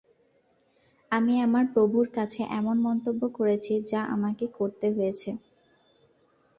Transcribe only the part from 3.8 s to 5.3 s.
যা আমাকে করতে হয়েছে...